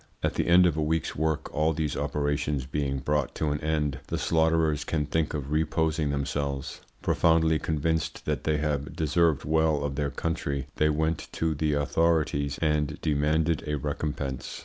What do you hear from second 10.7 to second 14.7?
they went to the authorities and demanded a recompense.